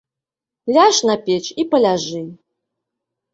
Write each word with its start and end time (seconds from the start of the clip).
Ляж 0.77 1.01
на 1.09 1.17
печ 1.27 1.43
і 1.65 1.67
паляжы. 1.75 2.23